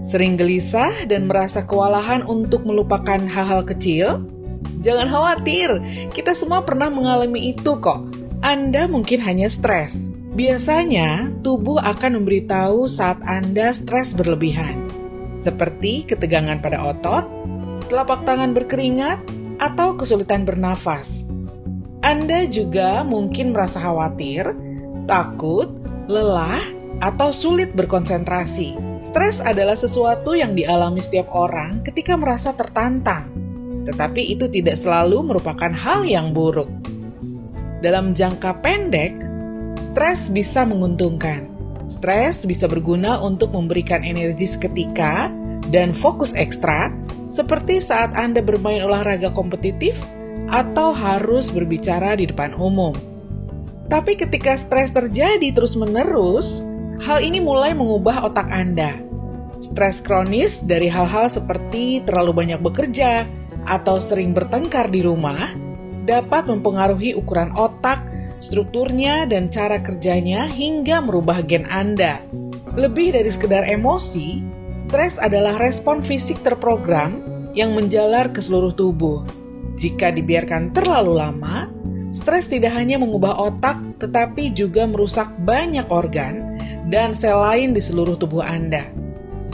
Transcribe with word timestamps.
sering 0.00 0.40
gelisah 0.40 1.04
dan 1.04 1.28
merasa 1.28 1.68
kewalahan 1.68 2.24
untuk 2.24 2.64
melupakan 2.64 3.20
hal-hal 3.20 3.68
kecil? 3.68 4.24
Jangan 4.80 5.12
khawatir, 5.12 5.68
kita 6.16 6.32
semua 6.32 6.64
pernah 6.64 6.88
mengalami 6.88 7.52
itu 7.52 7.76
kok. 7.76 8.08
Anda 8.40 8.88
mungkin 8.88 9.20
hanya 9.20 9.52
stres 9.52 10.16
Biasanya, 10.30 11.42
tubuh 11.42 11.82
akan 11.82 12.22
memberitahu 12.22 12.86
saat 12.86 13.18
Anda 13.26 13.74
stres 13.74 14.14
berlebihan, 14.14 14.86
seperti 15.34 16.06
ketegangan 16.06 16.62
pada 16.62 16.86
otot, 16.86 17.26
telapak 17.90 18.22
tangan 18.22 18.54
berkeringat, 18.54 19.18
atau 19.58 19.98
kesulitan 19.98 20.46
bernafas. 20.46 21.26
Anda 22.06 22.46
juga 22.46 23.02
mungkin 23.02 23.50
merasa 23.50 23.82
khawatir, 23.82 24.54
takut, 25.10 25.66
lelah, 26.06 26.62
atau 27.02 27.34
sulit 27.34 27.74
berkonsentrasi. 27.74 28.78
Stres 29.02 29.42
adalah 29.42 29.74
sesuatu 29.74 30.38
yang 30.38 30.54
dialami 30.54 31.02
setiap 31.02 31.34
orang 31.34 31.82
ketika 31.82 32.14
merasa 32.14 32.54
tertantang, 32.54 33.26
tetapi 33.90 34.30
itu 34.30 34.46
tidak 34.46 34.78
selalu 34.78 35.34
merupakan 35.34 35.74
hal 35.74 36.06
yang 36.06 36.30
buruk. 36.30 36.70
Dalam 37.82 38.14
jangka 38.14 38.62
pendek, 38.62 39.18
Stres 39.80 40.28
bisa 40.28 40.62
menguntungkan. 40.68 41.48
Stres 41.88 42.44
bisa 42.44 42.68
berguna 42.68 43.18
untuk 43.18 43.56
memberikan 43.56 44.04
energi 44.04 44.46
seketika 44.46 45.32
dan 45.72 45.96
fokus 45.96 46.36
ekstra, 46.36 46.92
seperti 47.24 47.80
saat 47.80 48.12
Anda 48.14 48.44
bermain 48.44 48.84
olahraga 48.84 49.32
kompetitif 49.32 50.04
atau 50.52 50.92
harus 50.92 51.48
berbicara 51.48 52.14
di 52.20 52.28
depan 52.28 52.52
umum. 52.54 53.09
Tapi 53.90 54.14
ketika 54.14 54.54
stres 54.54 54.94
terjadi 54.94 55.50
terus-menerus, 55.50 56.62
hal 57.02 57.18
ini 57.26 57.42
mulai 57.42 57.74
mengubah 57.74 58.22
otak 58.22 58.46
Anda. 58.46 59.02
Stres 59.58 59.98
kronis 59.98 60.62
dari 60.62 60.86
hal-hal 60.86 61.26
seperti 61.26 62.00
terlalu 62.06 62.46
banyak 62.46 62.62
bekerja 62.62 63.26
atau 63.66 63.98
sering 63.98 64.30
bertengkar 64.32 64.88
di 64.88 65.02
rumah 65.04 65.42
dapat 66.06 66.48
mempengaruhi 66.48 67.12
ukuran 67.18 67.52
otak 67.58 68.00
strukturnya 68.40 69.28
dan 69.28 69.52
cara 69.52 69.82
kerjanya 69.84 70.48
hingga 70.48 71.04
merubah 71.04 71.44
gen 71.44 71.68
Anda. 71.68 72.24
Lebih 72.78 73.18
dari 73.18 73.28
sekedar 73.28 73.68
emosi, 73.68 74.40
stres 74.80 75.20
adalah 75.20 75.60
respon 75.60 76.00
fisik 76.00 76.40
terprogram 76.40 77.20
yang 77.52 77.76
menjalar 77.76 78.32
ke 78.32 78.40
seluruh 78.40 78.72
tubuh. 78.72 79.26
Jika 79.76 80.14
dibiarkan 80.14 80.72
terlalu 80.72 81.20
lama, 81.20 81.79
stres 82.10 82.50
tidak 82.50 82.74
hanya 82.74 82.98
mengubah 82.98 83.38
otak 83.38 83.78
tetapi 84.02 84.54
juga 84.54 84.86
merusak 84.86 85.30
banyak 85.42 85.86
organ 85.90 86.58
dan 86.90 87.14
sel 87.14 87.38
lain 87.38 87.74
di 87.74 87.82
seluruh 87.82 88.18
tubuh 88.18 88.42
Anda. 88.42 88.86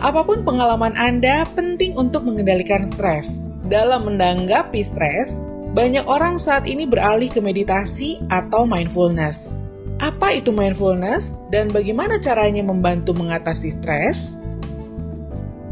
Apa 0.00 0.28
pun 0.28 0.44
pengalaman 0.44 0.92
Anda, 0.96 1.48
penting 1.56 1.96
untuk 1.96 2.28
mengendalikan 2.28 2.84
stres. 2.84 3.40
Dalam 3.64 4.04
menanggapi 4.06 4.80
stres, 4.84 5.40
banyak 5.72 6.04
orang 6.04 6.36
saat 6.36 6.68
ini 6.68 6.84
beralih 6.84 7.32
ke 7.32 7.40
meditasi 7.40 8.20
atau 8.28 8.68
mindfulness. 8.68 9.56
Apa 9.96 10.36
itu 10.36 10.52
mindfulness 10.52 11.36
dan 11.48 11.72
bagaimana 11.72 12.20
caranya 12.20 12.60
membantu 12.60 13.16
mengatasi 13.16 13.72
stres? 13.72 14.36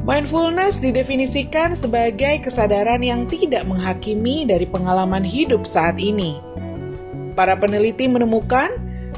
Mindfulness 0.05 0.85
didefinisikan 0.85 1.73
sebagai 1.73 2.45
kesadaran 2.45 3.01
yang 3.01 3.25
tidak 3.25 3.65
menghakimi 3.65 4.45
dari 4.45 4.69
pengalaman 4.69 5.25
hidup 5.25 5.65
saat 5.65 5.97
ini. 5.97 6.37
Para 7.35 7.59
peneliti 7.59 8.07
menemukan 8.07 8.71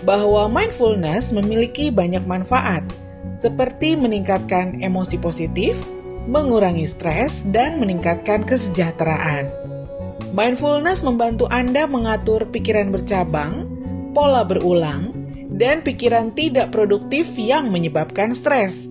bahwa 0.04 0.48
mindfulness 0.48 1.32
memiliki 1.36 1.92
banyak 1.92 2.24
manfaat, 2.24 2.84
seperti 3.32 3.96
meningkatkan 3.96 4.80
emosi 4.80 5.20
positif, 5.20 5.84
mengurangi 6.26 6.88
stres, 6.88 7.44
dan 7.48 7.76
meningkatkan 7.76 8.44
kesejahteraan. 8.44 9.48
Mindfulness 10.32 11.00
membantu 11.00 11.48
Anda 11.48 11.88
mengatur 11.88 12.48
pikiran 12.52 12.92
bercabang, 12.92 13.68
pola 14.12 14.44
berulang, 14.44 15.12
dan 15.52 15.80
pikiran 15.80 16.32
tidak 16.36 16.74
produktif 16.74 17.36
yang 17.40 17.72
menyebabkan 17.72 18.36
stres. 18.36 18.90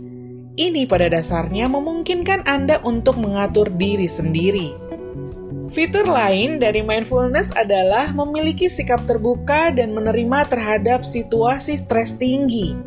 Ini 0.56 0.88
pada 0.88 1.12
dasarnya 1.12 1.68
memungkinkan 1.68 2.48
Anda 2.48 2.80
untuk 2.82 3.20
mengatur 3.20 3.68
diri 3.76 4.08
sendiri. 4.08 4.85
Fitur 5.66 6.06
lain 6.06 6.62
dari 6.62 6.86
mindfulness 6.86 7.50
adalah 7.58 8.14
memiliki 8.14 8.70
sikap 8.70 9.02
terbuka 9.10 9.74
dan 9.74 9.98
menerima 9.98 10.46
terhadap 10.46 11.02
situasi 11.02 11.82
stres 11.82 12.14
tinggi. 12.22 12.78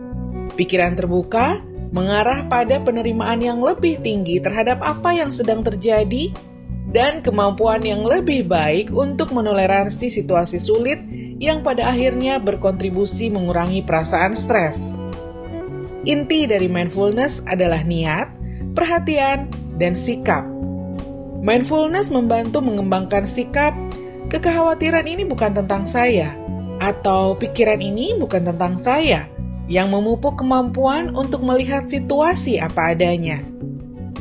Pikiran 0.55 0.95
terbuka 0.95 1.59
mengarah 1.91 2.47
pada 2.47 2.79
penerimaan 2.79 3.43
yang 3.43 3.59
lebih 3.59 3.99
tinggi 3.99 4.39
terhadap 4.39 4.79
apa 4.85 5.11
yang 5.11 5.35
sedang 5.35 5.67
terjadi 5.67 6.31
dan 6.89 7.21
kemampuan 7.21 7.83
yang 7.83 8.07
lebih 8.07 8.47
baik 8.47 8.95
untuk 8.95 9.35
menoleransi 9.35 10.09
situasi 10.09 10.63
sulit 10.63 11.03
yang 11.43 11.67
pada 11.67 11.91
akhirnya 11.91 12.39
berkontribusi 12.39 13.29
mengurangi 13.29 13.83
perasaan 13.83 14.39
stres. 14.39 14.95
Inti 16.07 16.47
dari 16.47 16.71
mindfulness 16.71 17.43
adalah 17.45 17.83
niat, 17.83 18.33
perhatian, 18.73 19.51
dan 19.77 19.99
sikap. 19.99 20.47
Mindfulness 21.39 22.11
membantu 22.11 22.59
mengembangkan 22.59 23.23
sikap, 23.31 23.71
kekhawatiran 24.27 25.07
ini 25.07 25.23
bukan 25.23 25.55
tentang 25.55 25.87
saya, 25.87 26.35
atau 26.83 27.39
pikiran 27.39 27.79
ini 27.79 28.19
bukan 28.19 28.43
tentang 28.43 28.75
saya, 28.75 29.31
yang 29.71 29.95
memupuk 29.95 30.35
kemampuan 30.35 31.15
untuk 31.15 31.47
melihat 31.47 31.87
situasi 31.87 32.59
apa 32.59 32.91
adanya. 32.91 33.39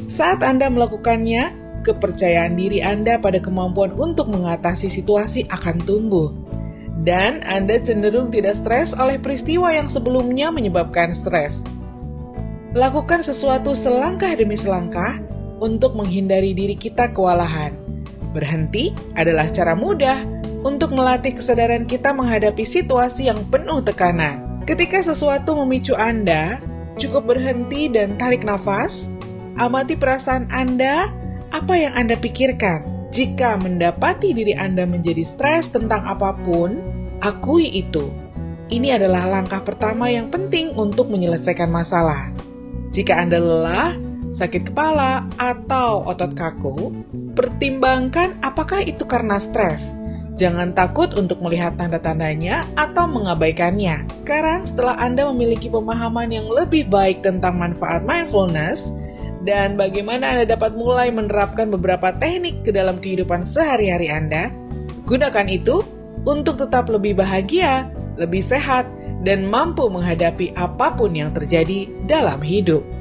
Saat 0.06 0.46
Anda 0.46 0.70
melakukannya, 0.70 1.68
kepercayaan 1.82 2.54
diri 2.54 2.86
Anda 2.86 3.18
pada 3.18 3.42
kemampuan 3.42 3.98
untuk 3.98 4.30
mengatasi 4.30 4.86
situasi 4.86 5.50
akan 5.50 5.82
tumbuh. 5.88 6.30
Dan 7.02 7.42
Anda 7.48 7.80
cenderung 7.80 8.30
tidak 8.30 8.60
stres 8.60 8.92
oleh 8.94 9.18
peristiwa 9.18 9.72
yang 9.72 9.88
sebelumnya 9.88 10.52
menyebabkan 10.52 11.16
stres. 11.16 11.64
Lakukan 12.76 13.24
sesuatu 13.24 13.72
selangkah 13.72 14.36
demi 14.36 14.60
selangkah 14.60 15.18
untuk 15.62 15.98
menghindari 15.98 16.54
diri 16.54 16.78
kita 16.78 17.12
kewalahan. 17.14 17.74
Berhenti 18.32 18.94
adalah 19.18 19.50
cara 19.50 19.74
mudah 19.74 20.18
untuk 20.62 20.94
melatih 20.94 21.34
kesadaran 21.34 21.88
kita 21.88 22.12
menghadapi 22.12 22.66
situasi 22.66 23.30
yang 23.30 23.46
penuh 23.48 23.82
tekanan. 23.82 24.64
Ketika 24.68 25.00
sesuatu 25.00 25.56
memicu 25.64 25.96
Anda, 25.96 26.60
cukup 27.00 27.32
berhenti 27.34 27.88
dan 27.88 28.20
tarik 28.20 28.44
nafas, 28.44 29.08
amati 29.56 29.96
perasaan 29.96 30.52
Anda 30.52 31.08
apa 31.56 31.74
yang 31.80 31.96
Anda 31.96 32.20
pikirkan? 32.20 33.08
Jika 33.08 33.56
mendapati 33.56 34.36
diri 34.36 34.52
Anda 34.52 34.84
menjadi 34.84 35.24
stres 35.24 35.72
tentang 35.72 36.04
apa 36.04 36.36
pun, 36.44 36.84
akui 37.24 37.72
itu. 37.72 38.12
Ini 38.68 39.00
adalah 39.00 39.24
langkah 39.24 39.64
pertama 39.64 40.12
yang 40.12 40.28
penting 40.28 40.76
untuk 40.76 41.08
menyelesaikan 41.08 41.72
masalah. 41.72 42.36
Jika 42.92 43.16
Anda 43.16 43.40
lelah, 43.40 43.96
sakit 44.32 44.72
kepala, 44.72 45.28
atau 45.40 46.04
otot 46.08 46.32
kaku, 46.36 46.92
pertimbangkan 47.34 48.40
apakah 48.44 48.84
itu 48.84 49.08
karena 49.08 49.40
stres. 49.40 49.96
Jangan 50.38 50.78
takut 50.78 51.18
untuk 51.18 51.42
melihat 51.42 51.82
tanda-tandanya 51.82 52.70
atau 52.78 53.10
mengabaikannya. 53.10 54.06
Sekarang, 54.22 54.62
setelah 54.62 54.94
Anda 55.02 55.26
memiliki 55.34 55.66
pemahaman 55.66 56.30
yang 56.30 56.46
lebih 56.46 56.94
baik 56.94 57.26
tentang 57.26 57.58
manfaat 57.58 58.06
mindfulness, 58.06 58.94
dan 59.48 59.80
bagaimana 59.80 60.38
Anda 60.38 60.46
dapat 60.46 60.78
mulai 60.78 61.10
menerapkan 61.10 61.74
beberapa 61.74 62.14
teknik 62.14 62.62
ke 62.62 62.70
dalam 62.70 63.02
kehidupan 63.02 63.42
sehari-hari 63.42 64.14
Anda. 64.14 64.54
Gunakan 65.10 65.48
itu 65.50 65.82
untuk 66.28 66.62
tetap 66.62 66.92
lebih 66.92 67.18
bahagia, 67.18 67.90
lebih 68.20 68.44
sehat, 68.44 68.86
dan 69.26 69.48
mampu 69.48 69.90
menghadapi 69.90 70.54
apa 70.54 70.94
pun 70.94 71.16
yang 71.18 71.34
terjadi 71.34 71.90
dalam 72.06 72.44
hidup. 72.44 72.97